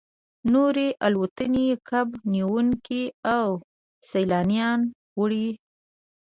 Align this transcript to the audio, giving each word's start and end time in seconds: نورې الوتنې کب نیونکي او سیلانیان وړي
نورې 0.53 0.87
الوتنې 1.05 1.67
کب 1.89 2.07
نیونکي 2.33 3.03
او 3.37 3.47
سیلانیان 4.09 4.81
وړي 5.19 5.47